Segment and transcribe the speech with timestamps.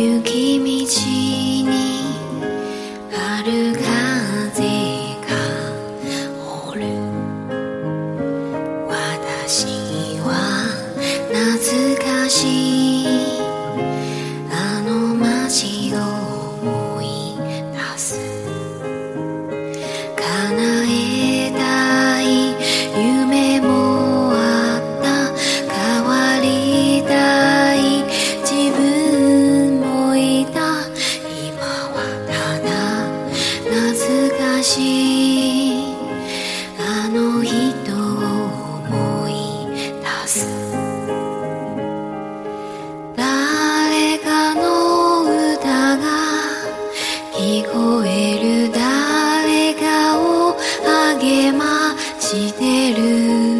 [0.00, 0.59] You keep
[53.20, 53.59] you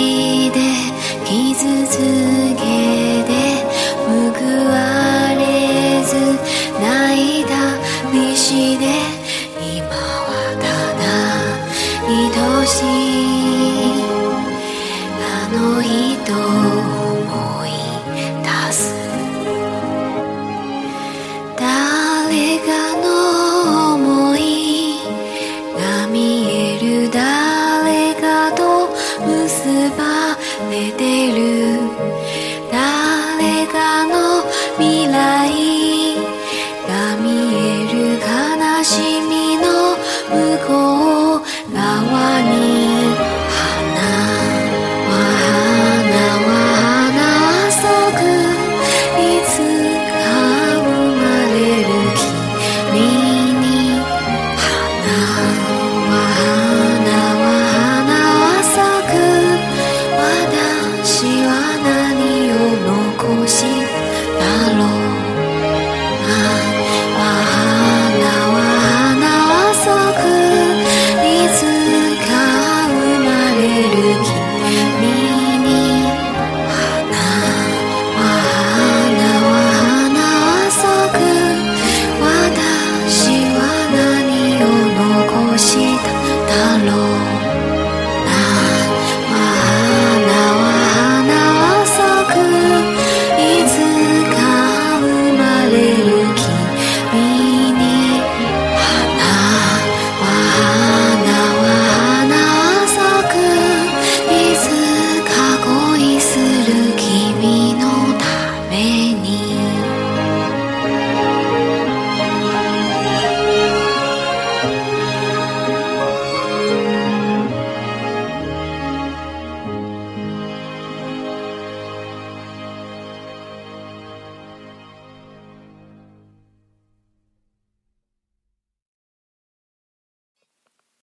[12.73, 12.83] あ
[15.51, 15.91] の人
[16.33, 17.69] 思い
[18.43, 18.79] 出す。
[21.57, 21.61] 誰
[22.59, 22.69] か
[23.03, 23.05] の
[23.97, 24.39] 想い
[25.77, 26.17] が見
[26.49, 28.61] える誰かと
[29.27, 30.01] 結ば
[30.71, 31.39] れてる。
[32.71, 34.15] 誰かの
[34.77, 35.11] 未来
[36.87, 37.59] が見え
[37.91, 38.23] る悲
[38.83, 38.91] し
[39.29, 39.61] みの
[40.31, 40.80] 向こう